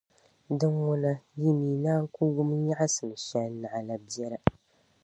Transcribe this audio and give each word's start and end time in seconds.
din 0.57 0.73
ŋuna 0.85 1.11
yi 1.41 1.49
mi 1.59 1.69
naan 1.83 2.03
ku 2.13 2.23
wum 2.35 2.49
nyεɣisim 2.63 3.11
shεli 3.25 3.55
naɣila 3.61 3.95
biɛla. 4.05 4.37